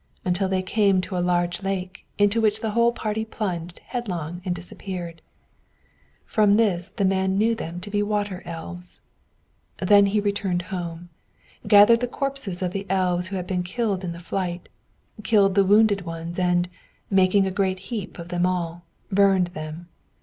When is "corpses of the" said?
12.07-12.87